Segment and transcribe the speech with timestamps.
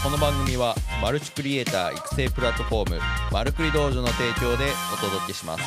[0.00, 3.00] この番組はマルチクリエイター育成プラットフォーム
[3.32, 5.64] マルクリ道場の提供でお届けします。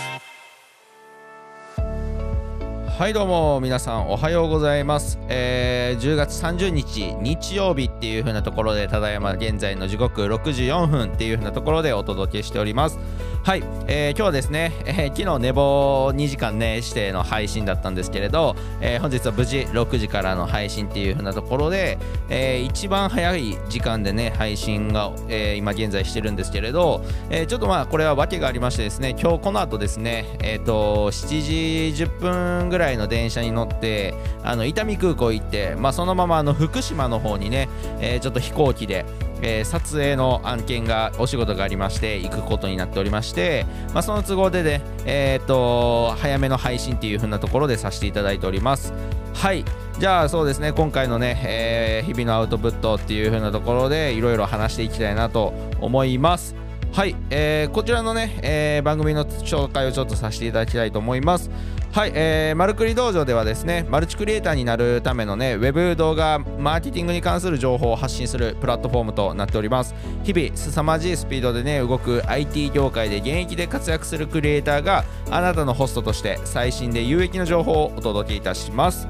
[2.98, 13.00] はいどうも皆さんおはようございます、えー10月30日日曜日っていう風なところでただいま現在の時刻6時4分っていう風なところでお届けしております。
[13.44, 21.98] はい、えー今日はですね、えー昨日寝坊2時間ねしての配信だったんですけれど、えー本日は無事6時からの配信っていう風なところで、
[22.30, 34.14] えー一番早い時間でね配信が、えー今現在してるんですけれど、えーちょっとまあこれは訳がありましてですね今日この後ですねえっ、と7時10分ぐらいの電車に乗って
[34.44, 37.70] あの伊丹空港行って、まあ、そのままあの福島の方にね、
[38.02, 39.04] えーちょっと飛行機で
[39.42, 48.94] えー撮影の案件がお仕事がありまして行くことになっておりまして、まあ、その都合でね、えー、と早めの配信っていう風なところでさせていただいております。
[49.34, 49.66] はい。
[50.00, 56.56] じゃあそうですね今回のね、えー日々のアウトプットっていう風なところでいろいろ話していきたいなと思います。
[56.92, 61.50] はい、えーこちらのね、えー番組の紹介をちょっとさせていただきたいと思います。
[61.92, 69.94] はい、えー、マルクリ道場ではですね、マルチクリエイターになるためのね、ウェブ動画、マーケティングに関する情報を発信するプラットフォームとなっております。
[70.24, 79.06] 日々、凄まじいスピードでね、動く IT 業界で現役で活躍するクリエイターがあなたのホストとして最新で有益な情報をお届けいたします。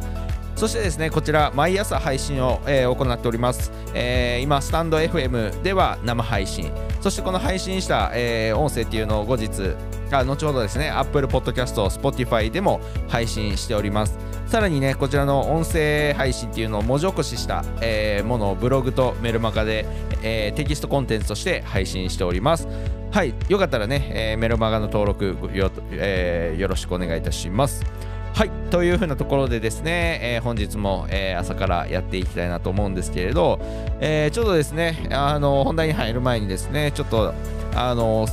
[0.56, 3.72] そしてですね、こちら、毎朝配信を、えー行っております。
[3.94, 9.50] えー今、スタンド FM では生配信、そしてこの配信した、えー音声っていうのを後日、
[10.14, 14.18] あ後ほどですね、Apple Podcast、Spotify でも配信しております。
[14.48, 19.86] さらにね、こちらの音声配信っていうのを文字起こしした、えーものをブログとメルマガで、
[20.22, 22.68] えーテキストコンテンツとして配信しております。
[23.12, 27.84] はい、よかったらね、えーメルマガの登録よ,、えよろしくお願いいたします。
[28.34, 33.60] はいというふうなところでですね、えー本日も、えー朝からやっていきたいなと思うんですけれど、
[34.02, 37.34] えーちょっとですねあの本題に入る前にですねちょっと
[37.76, 38.28] あの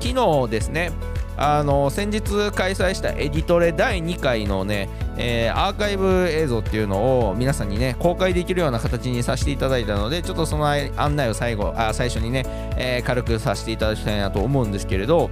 [0.00, 0.92] 昨日ですね
[1.36, 2.22] あの先日
[2.52, 12.44] 開催したエディトレ第2回のね、えーアーカイブ映像っていうのを皆さんにね公開できるような形にさせていただいたのでちょっとその案内を最後あ最初にね、
[12.76, 15.30] えー軽くさせていただきたいなと思うんですけれど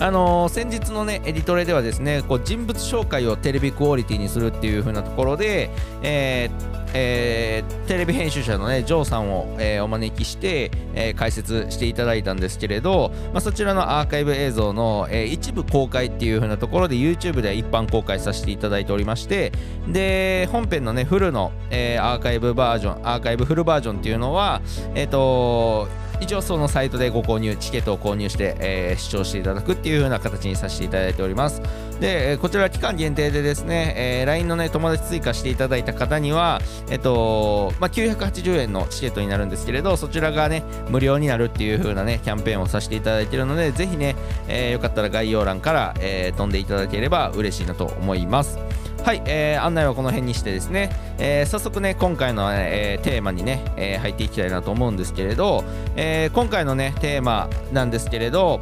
[0.00, 5.70] あのー先日のねエディトレではですねこう人物紹介をテレビクオリティにするっていう風なところで、
[6.02, 19.52] えーえーテレビ編集者のねジョーさんを、えーお招きして、えー解説していただいたんですけれど、まあ、そちらのアーカイブ映像の、えー一部公開っていう風なところで YouTube で一般公開させていただいておりまして
[19.88, 24.60] で本編のねフルの、えーアーカイブバージョンアーカイブフルバージョンっていうのは
[24.94, 25.88] えっ、と
[26.20, 31.60] 一応そのサイトでご購入チケットを購入して、えー視聴していただくっていう風な形にさせていただいております。
[32.00, 36.60] で、こちら期間限定でですね、えー LINE のね友達追加していただいた方には
[36.90, 44.16] えっ、とまあ980円のチケットになるんですけれどそちらがね無料になるっていう風なねキャンペーンをさせていただいているのでぜひね、
[44.48, 48.58] えーよかったら概要欄から、え飛んでいただければ嬉しいなと思います。
[49.04, 55.62] はい、えー案内はこの辺にしてですね、えー早速ね今回の、えーテーマにね、えー入っていきたいなと思うんですけれど、
[55.94, 58.60] えー今回のねテーマなんですけれど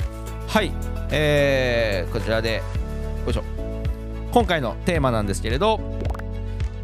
[0.49, 0.73] はい、
[1.13, 2.63] えーこちらで
[3.25, 3.45] よいしょ。
[4.33, 5.79] 今回のテーマなんですけれど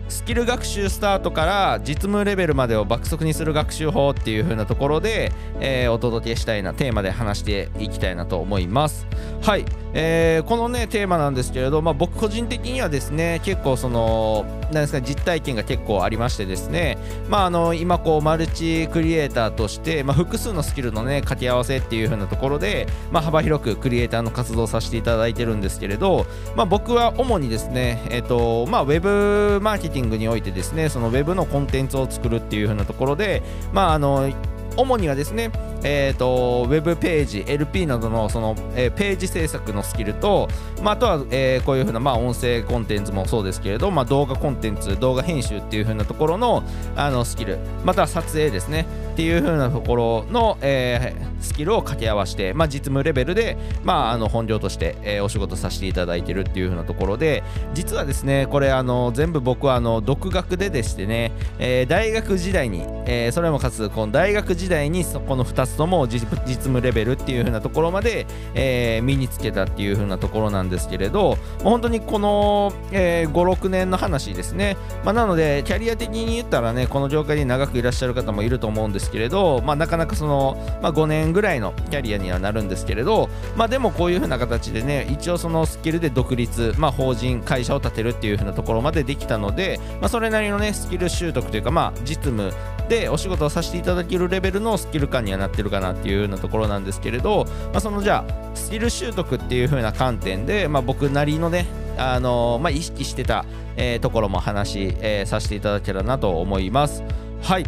[0.08, 9.06] スキル学習スタートから実務レベルまでを爆速にする学習法っていう風なところで、えーお届けしたいなテーマで話していきたいなと思います。
[9.42, 9.64] はい、
[9.94, 16.98] えーこのねテーマなんですけれど、まあ、僕個人的にはですね結構そのなんですか実体験が結構ありましてですね
[17.28, 33.42] まああの今こうマルチクリエイターとして、まあ、複数のスキルのね掛け合わせっていう風なところで、まあ、幅広くクリエイターの活動させていただいてるんですけれど、まあ、僕は主にですねえっ、とまあウェブマーケティングにおいてですねそのウェブのコンテンツを作るっていう風なところで
[33.72, 34.30] まああの
[34.78, 35.50] 主にはですね、
[35.82, 40.48] えー、とウェブページ、LP などのその、えーページ制作のスキルと、
[40.82, 46.62] まあ、あとは、えーこういうふうな、まあ、音声コンテンツもそうですけれど、まあ、動画コンテンツ、動画編集っていうふうなところの
[46.96, 57.42] あのスキル、または撮影ですね、っていうふうなところの、えースキルを掛け合わせて、まあ、実務レベルで、まあ、あの本業として、えーお仕事させていただいてるっていうふうなところで、
[57.74, 92.52] 実はですね、これあの全部僕はあの独学ででしてね、えー大学時代に、えーそれもかつこの大学時代にそこの2つストも実務レベルっていう風なところまで、えー、身につけたっていう風なところなんですけれど本当にこの、えー、56年の話ですね、まあ、なのでキャリア的に言ったらねこの業界に長くいらっしゃる方もいると思うんですけれど、まあ、なかなかその、まあ、5年ぐらいのキャリアにはなるんですけれど、まあ、でもこういう風な形でね一応そのスキルで独立、まあ、法人会社を立てるっていう風なところまでできたので、まあ、それなりのねスキル習得というか、まあ、実務
[92.88, 101.66] でお仕事をさせていただけるレベルのスキル感にはなっててるかなっていうようなところなんですけれど、まあ、そのじゃあスキル習得っていう風な観点で、まあ、僕なりのね
[101.98, 103.44] あのー、まあ、意識してた、
[103.76, 107.02] えー、ところも話、えー、させていただけたらなと思います。
[107.42, 107.66] はい。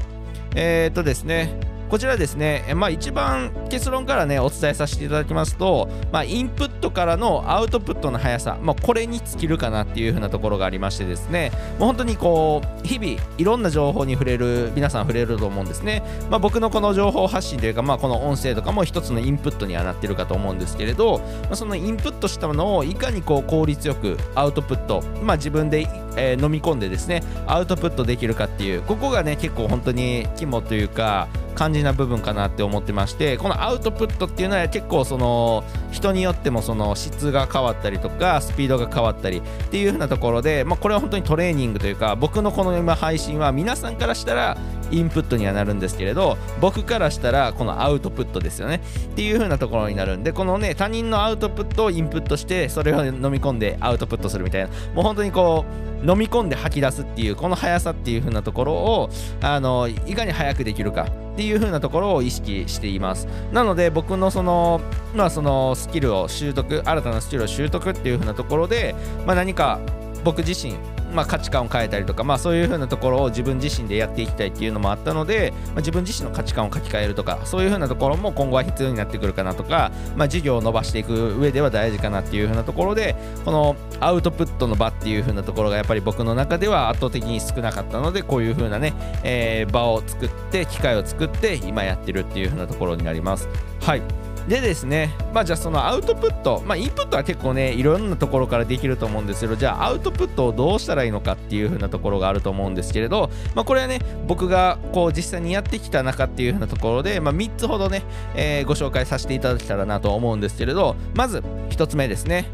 [0.54, 11.50] えー、っとですね、こちらですね、まあ、一番結論からねお伝えさせていただきますと、まあ、インプットからのアウトプットの速さ、まあ、これに尽きるかなっていう風なところがありましてですね
[11.80, 31.26] もう本当にこう日々いろんな情報に触れる皆さん触れると思うんですね、まあ、僕のこの情報発信というか、まあ、この音声とかも一つのインプットにはなってるかと思うんですけれど、まあ、そのインプットしたものをいかにこう効率よくアウトプット、まあ、自分で、えー、飲み込んでですねアウトプットできるかっていうここがね結構本当に肝というか
[31.56, 44.56] 肝心な部分かなって思ってましてこのアウトプットっていうのは結構その人によってもその質が変わったりとかスピードが変わったりっていう風なところで、まあ、これは本当にトレーニングというか僕のこの今配信は皆さんからしたら
[44.90, 48.80] インプットにはなるんですけれど僕からしたらこのアウトプットですよね。
[49.12, 54.68] っていう風なところになるんでこのね他人のアウトプットをインプットしてそれを飲み込んでアウトプットするみたいな。
[54.94, 55.64] もう本当にこ
[56.04, 59.10] う飲み込んで吐き出すっていうこの速さっていう風なところを
[59.42, 61.06] あのいかに早くできるか。
[61.30, 63.26] っていう風なところを意識しています。
[63.52, 64.80] なので僕のその
[65.14, 68.94] まあそのスキルを習得新たなスキルを習得っていう風なところで、
[69.26, 69.78] まあ、何か
[70.22, 70.74] 僕自身
[71.12, 83.14] まあ、価値観を変えたりとか、まあ、そういう風なところを自分自身でやっていきたいっていうのもあったので、まあ、自分自身の価値観を書き換えるとかそういう風なところも今後は必要になってくるかなとか、まあ、事業を伸ばしていく上では大事かなっていう風なところで
[83.44, 93.48] このアウトプットの場っていう風なところがやっぱり僕の中では圧倒的に少なかったのでこういう風なね、えー、場を作って機会を作って今やってるっていう風なところになります。
[93.80, 94.02] はい
[94.48, 108.02] でですね、まあじゃあそのアウトプット、まあインプットは結構ね、いろんなところからできると思うんですけど、じゃあアウトプットをどうしたらいいのかっていう風なところがあると思うんですけれど、まあこれはね、僕がこう実際にやってきた中っていう風なところで、まあ3つほどね、
[108.34, 111.38] えー、ご紹介させていただけたらなと思うんですけれど、まず
[111.70, 112.46] 1つ目ですね。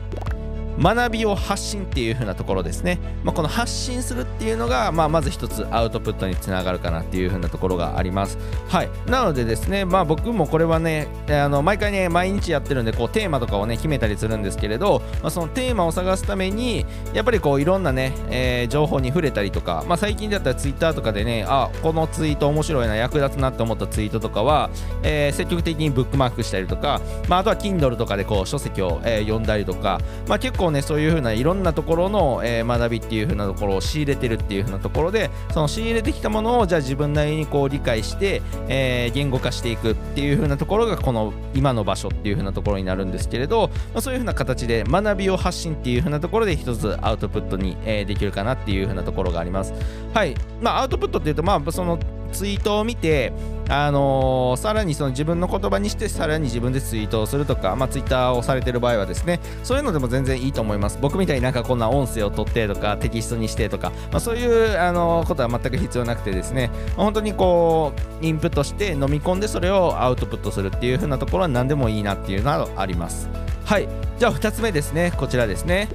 [0.81, 8.38] 学びを発信っていう風なところですね、まあ、この発信するっていうのが、まあ、まず一つアウトプットにつながるかなっていう風なところがあります。
[8.69, 8.88] はい。
[9.06, 24.70] なのでですねまあ僕もこれはねあの毎回ね毎日やってるんでこうテーマとかをね決めたりするんですけれど、まあ、そのテーマを探すためにやっぱりこういろんなね、えー、情報に触れたりとか、まあ、最近だったらツイッターとかでねあこのツイート面白いな役立つなって思ったツイートとかは、
[25.02, 49.73] えー、積極的にブックマークしたりとか、まあ、あとは Kindle とかでこう書籍を、えー、読んだりとか、まあ、結構ねそういう風ないろんなところの、えー、学びっていう風なところを仕入れてるっていう風なところでその仕入れてきたものをじゃあ自分なりにこう理解して、えー、言語化していくっていう風なところがこの今の場所っていう風なところになるんですけれど、まあ、そういう風な形で学びを発信っていう風なところで一つアウトプットに、え、できるかなっていう風なところがあります。
[50.15, 50.35] はい。
[50.61, 53.32] まあアウトプットっていうとまあそのツイートを見て
[53.69, 60.99] あのー、さらにその自分の言葉にしてさらに自分でツイートをするとか、まあ、ツイッターをされてる場合はですねそういうのでも全然いいと思います。
[61.00, 67.93] 僕みたいになんかこんな音声を取ってとかテキストにしてとか、まあ、そういう、あのー、ことは全く必要なくてですね、本当にこ
[68.23, 73.28] うインプットして飲み込んでそれをアウトプットするっていう風なところは何でもいいなっていうのはあります。
[73.64, 73.88] はい。
[74.19, 75.12] じゃあ2つ目ですね。
[75.17, 75.88] こちらですね。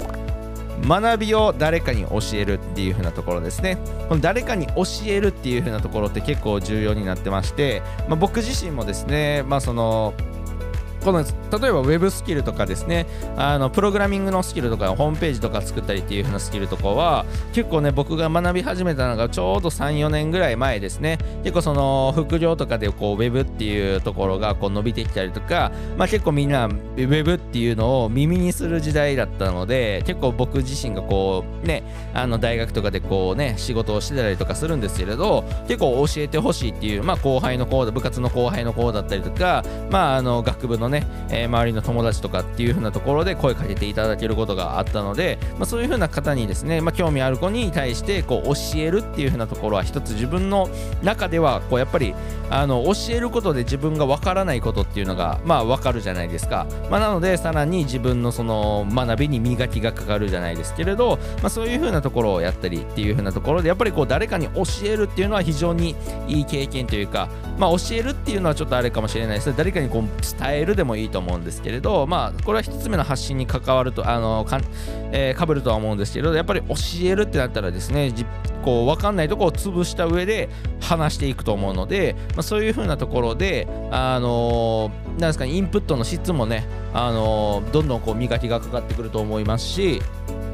[0.88, 3.78] 学びを誰かに教えるっていう風なところですね。
[4.10, 10.14] この誰かに教えるっていう風なところって結構重要になってまして、まあ、僕自身もですねまあその
[11.04, 13.06] この例えば Web スキルとかですね
[13.36, 21.18] あのプログラミングのスキルとかホームページとか作ったりっていう風なスキルとかは結構ね僕が学び始めたのがちょうど34年ぐらい前ですね。
[21.44, 50.70] 結構その副業とかでこう Web っていうところがこう伸びてきたりとか、まあ、結構みんな Web っていうのを耳にする時代だったので結構僕自身がこうねあの大学とかでこうね仕事をしてたりとかするんですけれど結構教えてほしいっていうまあ後輩の子部活の後輩の子だったりとかまああの学部のね、えー、周りの友達とかっていう風なところで声かけていただけることがあったので、まあ、そういう風な方にですね、まあ、興味ある子に対してこう教えるっていう風なところは一つ自分の
[51.02, 52.14] 中ではこうやっぱり
[52.50, 65.96] あの教えることで自分がわからないことっていうのがまあわかるじゃないですか、まあ、なのでさらに自分のその学びに磨きがかかるじゃないですけれど、まあ、そういう風なところをやったりっていう風なところでやっぱりこう誰かに教えるっていうのは非常に
[66.28, 70.04] いい経験というかまあ教えるっていうのはちょっとあれかもしれないです誰かにこう
[70.40, 74.60] 伝えるでもいいと思うんですけれどまあこれは1つ目の発信に関わるとあのか,、
[75.12, 78.12] えー、かぶるとは思うんですけどやっぱり教えるってなったらですね
[78.64, 90.02] こう分かんないとこを潰した上で話していくと思うので、まあ、そういう風なところで、あのー、なんですかね、インプットの質もね、あのー、どんどんこう磨きがかかってくると思いますし、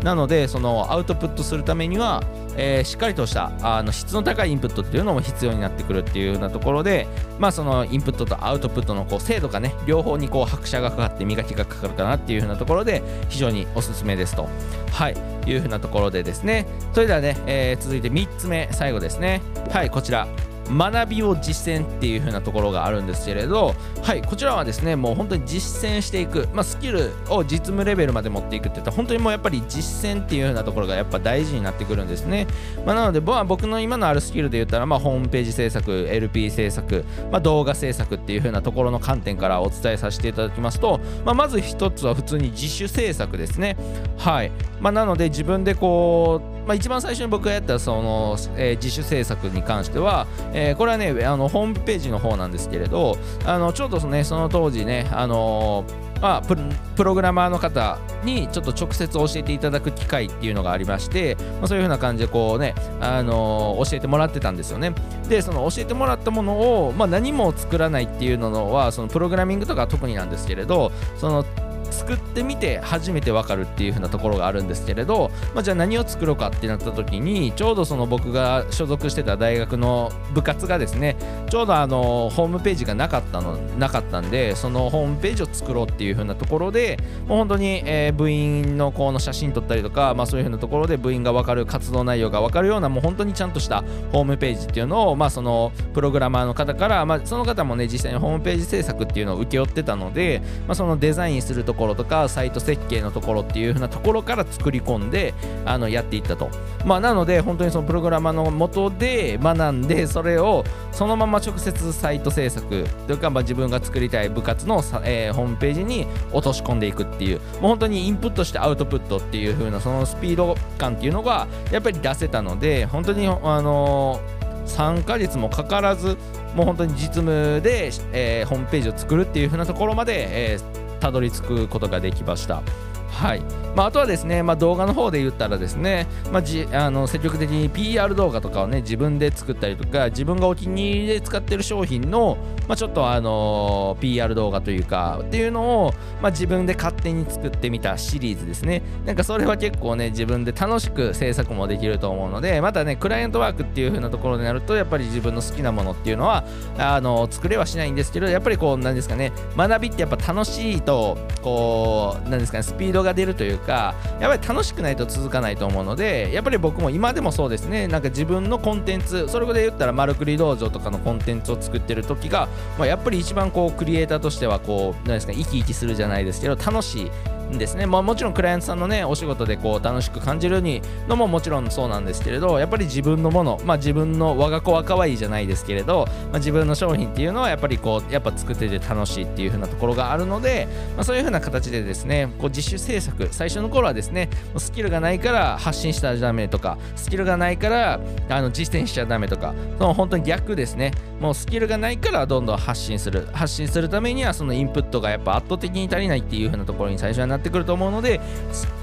[0.03, 2.23] なので、そのアウトプットするためには、
[2.55, 7.07] えー、しっかりとしたあの質の高いインプットっていうのも必要になってくるっていうようなところで、
[7.39, 14.49] まあ、そのインプットとアウトプットのこう精度がね両方にこう拍車がかかって磨きがかかるかなっていうふうなところで非常におすすめですと、
[14.91, 16.65] はい、いうふうなところでですね。
[16.93, 19.41] それではね、えー、続いて3つ目最後ですね。
[19.71, 20.27] はいこちら。
[20.69, 32.47] 学びを実践っていう風なところがあるんですけれどはいこちらはですねもう本当に実践していく、まあ、スキルを実務レベルまで持っていくっていったら本当にもうやっぱり実践っていう風なところがやっぱ大事になってくるんですね、
[32.85, 43.77] まあ、なので僕の今のあるスキルで言ったら、まあ、ホームページ制作 LP 制作、まあ、動画制作っていう風なところの観点からお伝えさせていただきますと、まあ、まず一つは普通に自主制作ですね。
[44.17, 55.85] はい、まあ、なので自分でこうまあ、一番最初に僕がやったその、えー、自主制作に関しては、えー、これはねあのホームページの方なんですけれどあのちょうどねその当時ねあの
[56.21, 64.93] まあ、プログラマーの方にちょっと直接教えていただく機会っていうのがありまして、まあ、そういう風な感じでこうね、あのー、教えてもらってたんですよね。
[65.29, 71.45] で、その教えてもらったものを、まあ、何も作らないっていうのは、そのプログラミングとか特になんですけれど、その
[71.91, 81.15] 作ってみて初めてわかるっていう風なところがあるんですけれど、まあ、じゃあ何を作ろうかってなった時にちょうどその僕が所属してた大学の部活がですね
[81.49, 105.33] ちょうどあのホームページがなかったのなかったんでそのホームページを作ろうっていう風なところでもう本当に、えー、部員のこの写真撮ったりとか、まあ、そういう風なところで部員がわかる活動内容がわかるようなもう本当にちゃんとしたホームページっていうのを、まあ、そのプログラマーの方から、まあ、その方もね実際にホームページ制作っていうのを請け負ってたので、まあ、そのデザインするところとかサイト設計のところっていう風なところから作り込んで
[105.65, 106.49] あのやっていったと。
[106.85, 123.31] まあ、なので本当にそのプログラマーの元で学んでそれをそのまま直接サイト制作というか、まあ、自分が作りたい部活の、えー、ホームページに落とし込んでいくっていうもう本当にインプットしてアウトプットっていう風なそのスピード感っていうのがやっぱり出せたので本当にあ
[123.61, 126.17] のー、3ヶ月もかからず
[126.55, 132.61] もう本当に実務で、えー、ホームページを作るっていう風なところまで、えー、たどり着くことができました。
[133.09, 133.41] はい。
[133.75, 142.37] まあ、あとはですね、まあ、動画の方で言ったらですね、まあ、じあの積極的に PR 動画とかをね自分で作ったりとか自分がお気に入りで使ってる商品の、
[142.67, 148.81] まあ、ちょっとあの、PR 動画というかっていうのを、まあ、自分で勝手に作ってみたシリーズですね。
[149.05, 156.45] なんかそれは結構ね自分で楽しく制作もできると思うのでまたねクライアントワークっていう風なところになるとやっぱり自分の好きなものっていうのは
[156.77, 167.87] あの作れはしないんですけどやっぱりこうなんですかね学びってやっぱ楽しいとこうなんですかねスピードドが出るというかやっぱり楽しくないと続かないと思うのでやっぱり僕も今でもそうですね。
[167.87, 177.11] なんか自分のコンテンツそれで言ったら丸くり道場とかのコンテンツを作ってる時が、まあ、やっぱり一番こうクリエイターとしてはこう何ですか生き生きするじゃないですけど楽しい
[177.51, 197.99] ですね、まあ、もちろんクライアントさんのねお仕事でこう楽しく感じるにのももちろんそうなんですけれどやっぱり自分のもの、まあ、自分の我が子は可愛いじゃないですけれど、まあ、自分の商品っていうのはやっぱりこうやっぱ作ってて楽しいっていう風なところがあるので、まあ、そういう風な形でですねこう自主制作最初の頃はですねスキルがないから発信したらダメとかスキルがないから
[198.29, 200.91] あの実践しちゃダメとかその本当に逆ですね。
[201.19, 203.27] もうスキルがないからどんどん発信する。
[203.33, 208.19] 発信するためにはそのインプットがやっぱ圧倒的に足りないっていう風なところに最初はななってくると思うので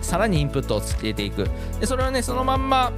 [0.01, 1.49] さらにインプットをつけていく。
[1.81, 2.93] でそれはねそのまんま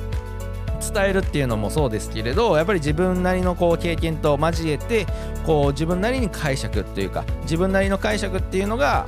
[0.95, 5.07] 伝えるっていうのもそうですけれどやっぱり自分なりのこう経験と交えて
[5.45, 9.07] こう自分なりに解釈っていうか自分なりの解釈っていうのが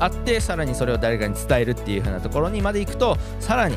[0.00, 3.76] あってさらにそれを誰かに伝えるっていう風なところにまでいくとさらに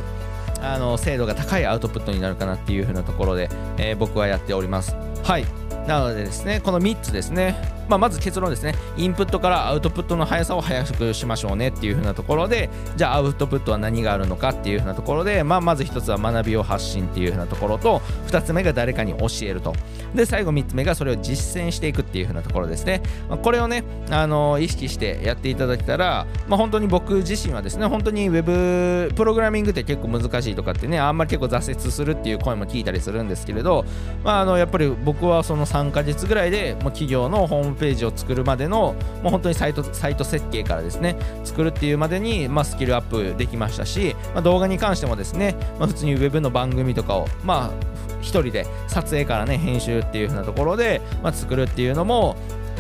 [0.62, 4.96] あの精度が高いアウトプットになるかなっていう風なところで、えー、僕はやっております。
[5.24, 5.46] はい。
[5.88, 7.75] なのでですねこの3つですね。
[7.88, 8.74] まあ、まず結論ですね。
[8.98, 19.74] インプットからアウトプットの速さを速くしましょうねっていう風なところでじゃあアウトプットは何があるのかっていう風なところで、まあ、まず1つは学びを発信っていう風なところと2つ目が誰かに教えると。
[20.14, 33.86] で最後3つ目がそれを実践していくっていう風なところですね、まあ、これをね、あのー、意識してやっていただけたら、まあ、本当に僕自身はですね本当に Web プログラミングって結構難しいとかってねあんまり結構挫折するっていう声も聞いたりするんですけれど、
[34.24, 52.36] まあ、あのやっぱり僕はその3ヶ月ぐらいでもう企業のホームページを作るまでのもう本当にサイトサイト設計からですね作るっていうまでに、まあ、スキルアップできましたし、まあ、動画に関してもですね、まあ、普通に Web の番組とかをまあ1人で撮影からね編集っていう風なところで、まあ、作るっていうのも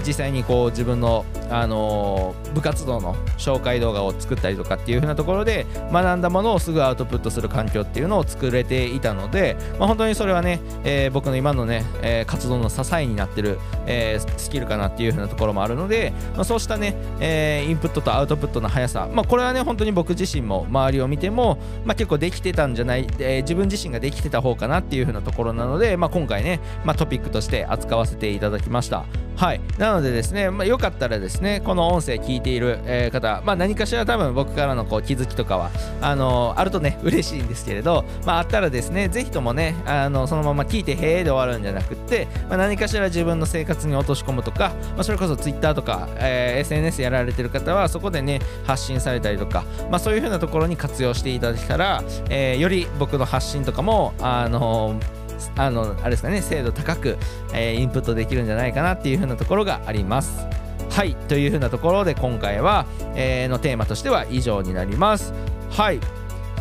[0.05, 29.05] 実際にこう自分の、あのー、部活動の紹介動画を作ったりとかっていう風なところで学んだものをすぐアウトプットする環境っていうのを作れていたので、まあ、本当にそれはね、えー、僕の今のね、えー、活動の支えになってる、えスキルかなっていう風なところもあるので、まあ、そうしたね、えインプットとアウトプットの速さ、まあ、これはね本当に僕自身も周りを見ても、まあ、結構できてたんじゃない、え自分自身ができてた方かなっていう風なところなので、まあ、今回ね、ま、トピックとして扱わせていただきました。
[29.35, 29.61] はい。
[29.77, 55.24] なのでですね、まあ、よかったらですねこの音声聞いている、えー、方、まあ、何かしら多分僕からのこう気づきとかはあのー、あるとね 嬉しいんですけれど、まあ、あったらですねぜひともねあのそのまま聞いてへえで終わるんじゃなくって、まあ、何かしら自分の生活に落とし込むとか、まあ、それこそ Twitter とか、えー、SNS やられてる方はそこでね発信されたりとか、まあ、そういう風なところに活用していただけたら、えー、より僕の発信とかもあのー
[55.55, 57.17] あのあれですかね精度高く、
[57.53, 60.45] えー、インプットできるんじゃないかなっていう風なところがあります。
[60.91, 65.33] はいという風なところで今回は、えー、のテーマとしては以上になります。
[65.71, 65.99] はい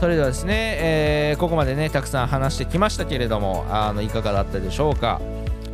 [0.01, 5.21] それではですね、えー、ここまでねたくさん話してきましたけれどもあのいかがだったでしょうか？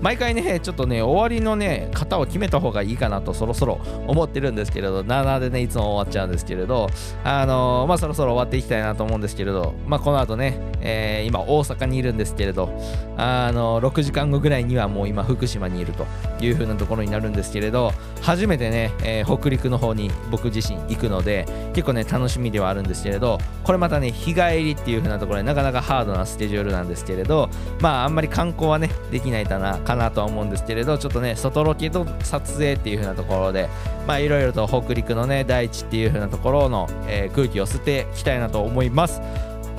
[0.02, 6.88] 毎回ね、ちょっとね、終わりのね、型を決めた方がいいかなとそろそろ思ってるんですけれど、7でね、いつも終わっちゃうんですけれど、
[7.22, 12.70] あのー、まあそろそろ終わっていきたいなと思うんですけれど、まあこの後ね、えー、今大阪にいるんですけれど、
[13.18, 16.06] あのー、6時間後ぐらいにはもう今福島にいると
[16.40, 17.92] いう風なところになるんですけれど、
[18.22, 27.48] 初めてね、えー、北陸の方に僕自身行くので、結構ね、楽しみではあるんですけれど、これまたね、日帰りっていう風なところでなかなかハードなスケジュールなんですけれど、
[27.80, 33.68] まああんまり観光はね、できないかな、かなとは思うんですけれどちょっとね外ロケと撮影っていう風なところで
[34.06, 39.20] まあいろいろと北陸のね大地っていう風なところの、えー、空気を吸っていきたいなと思います。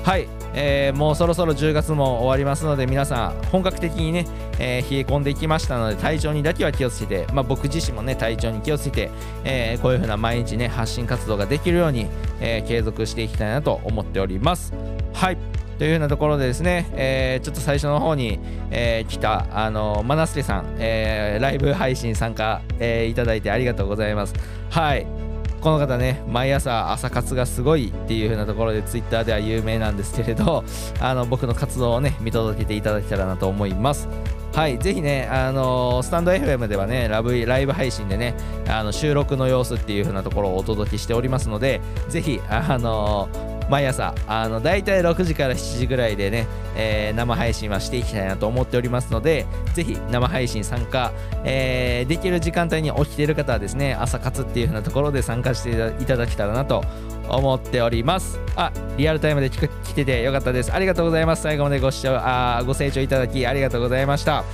[0.04, 4.26] はい、えー、もうそろそろ10月も終わりますので皆さん本格的にね、
[4.58, 9.10] えー、冷え込んできましたので体調にだけは気をつけて、まあ、僕自身もね体調に気をつけて、
[9.44, 12.06] えー、こういう風な毎日ね発信活動ができるように、
[12.40, 14.72] え継続していきたいなと思っております
[15.12, 15.38] はい
[15.78, 18.38] というようなところでですね、え、ちょっと最初の方に、
[18.70, 24.34] え、来た、あの、マナスケさん、え、ライブ配信参加、え、いただいてありがとうございます。
[24.70, 25.21] はい。
[25.62, 30.64] この方ね、毎朝朝活がすごいっていう風なところで Twitter では有名なんですけれど、
[30.98, 34.08] あの僕の活動をね、見届けていただけたらなと思います。
[34.52, 38.34] はい、ぜひね、あのー、スタンド FM ではねラブ、ライブ配信でね、
[38.68, 46.46] あの収録の様子っていう風なところをお届けしておりますので、ぜひ、あのー毎朝あの大体6時から7時ぐらいでね、
[46.76, 51.12] えー、生配信はしていきたいなと思っておりますのでぜひ生配信参加、
[51.44, 55.70] えー、できる時間帯に起きている方はですね朝活っていう風なところで参加して
[56.02, 56.84] いただけたらなと
[57.28, 58.38] 思っております。
[58.56, 59.58] あリアルタイムで来
[59.94, 60.72] ててよかったです。
[60.72, 61.42] ありがとうございます。
[61.42, 64.44] 最後までご視聴あご清聴いただきありがとうございました。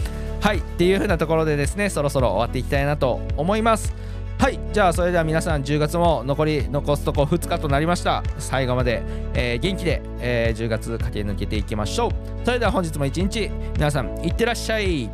[0.41, 0.59] はい。
[0.59, 4.08] っていう風なところでですねそろそろ終わっていきたいなと思います。
[4.39, 8.23] はいじゃあそれでは皆さん10月も残り残すとこ2日となりました。
[8.39, 9.03] 最後まで、
[9.35, 12.11] えー、元気で、えー、10月駆け抜けていきましょう。
[12.45, 15.11] それでは本日も一日皆さんいってらっしゃい。